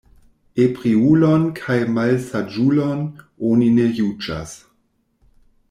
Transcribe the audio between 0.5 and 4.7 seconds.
Ebriulon kaj malsaĝulon oni ne juĝas.